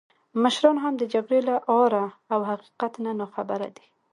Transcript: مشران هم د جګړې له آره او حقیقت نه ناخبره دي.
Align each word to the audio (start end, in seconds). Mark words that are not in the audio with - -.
مشران 0.43 0.77
هم 0.83 0.93
د 0.97 1.03
جګړې 1.13 1.39
له 1.49 1.55
آره 1.83 2.05
او 2.33 2.39
حقیقت 2.49 2.93
نه 3.05 3.11
ناخبره 3.19 3.67
دي. 3.75 3.87